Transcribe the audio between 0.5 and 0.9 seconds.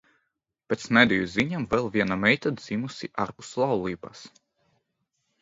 Pēc